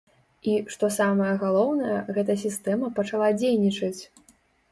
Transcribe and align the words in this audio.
І, 0.51 0.53
што 0.75 0.87
самае 0.93 1.33
галоўнае, 1.43 1.99
гэта 2.17 2.37
сістэма 2.45 2.87
пачала 3.01 3.27
дзейнічаць! 3.39 4.01